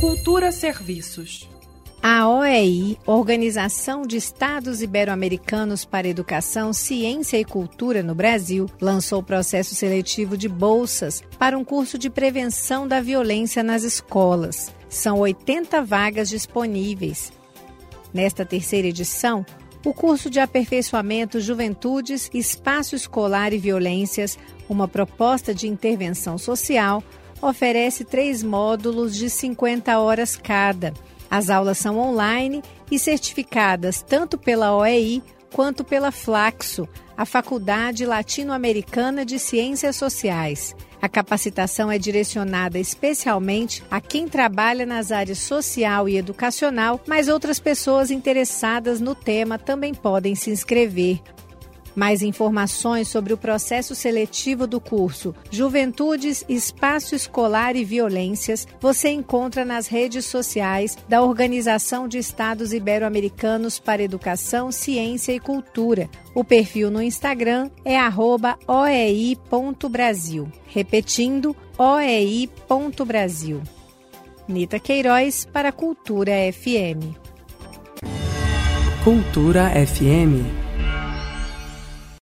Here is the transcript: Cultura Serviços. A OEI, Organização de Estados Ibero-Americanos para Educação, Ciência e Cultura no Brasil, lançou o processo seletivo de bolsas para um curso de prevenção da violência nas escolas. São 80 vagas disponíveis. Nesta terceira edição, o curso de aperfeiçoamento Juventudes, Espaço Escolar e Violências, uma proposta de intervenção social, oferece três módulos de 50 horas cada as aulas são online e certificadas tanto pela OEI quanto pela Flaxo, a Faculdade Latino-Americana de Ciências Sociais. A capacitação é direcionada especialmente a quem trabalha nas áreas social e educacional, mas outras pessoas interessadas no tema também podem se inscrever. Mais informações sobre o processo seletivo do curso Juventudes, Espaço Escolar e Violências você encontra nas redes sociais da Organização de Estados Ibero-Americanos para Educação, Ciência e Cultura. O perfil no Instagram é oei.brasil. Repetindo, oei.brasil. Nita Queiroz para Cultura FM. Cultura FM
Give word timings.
Cultura 0.00 0.52
Serviços. 0.52 1.48
A 2.02 2.28
OEI, 2.28 2.98
Organização 3.06 4.02
de 4.02 4.18
Estados 4.18 4.82
Ibero-Americanos 4.82 5.86
para 5.86 6.06
Educação, 6.06 6.70
Ciência 6.74 7.38
e 7.38 7.44
Cultura 7.46 8.02
no 8.02 8.14
Brasil, 8.14 8.66
lançou 8.78 9.20
o 9.20 9.24
processo 9.24 9.74
seletivo 9.74 10.36
de 10.36 10.50
bolsas 10.50 11.22
para 11.38 11.56
um 11.56 11.64
curso 11.64 11.96
de 11.96 12.10
prevenção 12.10 12.86
da 12.86 13.00
violência 13.00 13.62
nas 13.62 13.84
escolas. 13.84 14.70
São 14.86 15.20
80 15.20 15.82
vagas 15.82 16.28
disponíveis. 16.28 17.32
Nesta 18.12 18.44
terceira 18.44 18.88
edição, 18.88 19.46
o 19.82 19.94
curso 19.94 20.28
de 20.28 20.38
aperfeiçoamento 20.38 21.40
Juventudes, 21.40 22.30
Espaço 22.34 22.94
Escolar 22.94 23.54
e 23.54 23.58
Violências, 23.58 24.38
uma 24.68 24.86
proposta 24.86 25.54
de 25.54 25.66
intervenção 25.66 26.36
social, 26.36 27.02
oferece 27.40 28.04
três 28.04 28.42
módulos 28.42 29.16
de 29.16 29.28
50 29.30 29.98
horas 29.98 30.36
cada 30.36 30.92
as 31.30 31.50
aulas 31.50 31.78
são 31.78 31.98
online 31.98 32.62
e 32.90 32.98
certificadas 32.98 34.02
tanto 34.02 34.38
pela 34.38 34.74
OEI 34.76 35.22
quanto 35.52 35.84
pela 35.84 36.12
Flaxo, 36.12 36.88
a 37.16 37.24
Faculdade 37.24 38.04
Latino-Americana 38.04 39.24
de 39.24 39.38
Ciências 39.38 39.96
Sociais. 39.96 40.74
A 41.00 41.08
capacitação 41.08 41.90
é 41.90 41.98
direcionada 41.98 42.78
especialmente 42.78 43.82
a 43.90 44.00
quem 44.00 44.28
trabalha 44.28 44.84
nas 44.84 45.12
áreas 45.12 45.38
social 45.38 46.08
e 46.08 46.16
educacional, 46.16 47.00
mas 47.06 47.28
outras 47.28 47.58
pessoas 47.58 48.10
interessadas 48.10 49.00
no 49.00 49.14
tema 49.14 49.58
também 49.58 49.94
podem 49.94 50.34
se 50.34 50.50
inscrever. 50.50 51.20
Mais 51.96 52.20
informações 52.20 53.08
sobre 53.08 53.32
o 53.32 53.38
processo 53.38 53.94
seletivo 53.94 54.66
do 54.66 54.78
curso 54.78 55.34
Juventudes, 55.50 56.44
Espaço 56.46 57.14
Escolar 57.14 57.74
e 57.74 57.84
Violências 57.84 58.68
você 58.78 59.08
encontra 59.08 59.64
nas 59.64 59.86
redes 59.86 60.26
sociais 60.26 60.98
da 61.08 61.22
Organização 61.22 62.06
de 62.06 62.18
Estados 62.18 62.74
Ibero-Americanos 62.74 63.78
para 63.78 64.02
Educação, 64.02 64.70
Ciência 64.70 65.32
e 65.32 65.40
Cultura. 65.40 66.10
O 66.34 66.44
perfil 66.44 66.90
no 66.90 67.00
Instagram 67.02 67.70
é 67.82 67.96
oei.brasil. 68.68 70.46
Repetindo, 70.66 71.56
oei.brasil. 71.78 73.62
Nita 74.46 74.78
Queiroz 74.78 75.48
para 75.50 75.72
Cultura 75.72 76.32
FM. 76.52 77.16
Cultura 79.02 79.70
FM 79.70 80.65